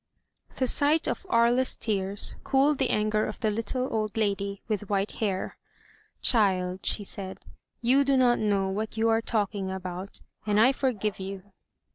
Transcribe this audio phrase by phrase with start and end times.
[0.55, 5.11] The sight of Aria's tears cooled the anger of the little old lady with white
[5.17, 5.57] hair.
[6.23, 7.45] Child," she said,
[7.83, 11.51] "you do not know what you are talking about, and I forgive you.